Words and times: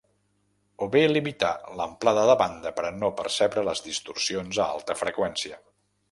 O 0.83 0.85
bé, 0.93 1.01
limitar 1.09 1.51
l'amplada 1.81 2.23
de 2.29 2.35
banda 2.39 2.71
per 2.79 2.85
a 2.87 2.91
no 3.01 3.11
percebre 3.19 3.65
les 3.67 3.83
distorsions 3.89 4.59
a 4.63 4.67
alta 4.79 4.97
freqüència. 5.03 5.61